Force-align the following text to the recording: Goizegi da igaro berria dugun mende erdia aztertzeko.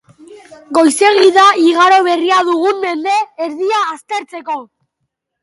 Goizegi 0.77 1.27
da 1.35 1.43
igaro 1.65 1.99
berria 2.07 2.39
dugun 2.49 2.81
mende 2.87 3.15
erdia 3.49 3.85
aztertzeko. 3.93 4.59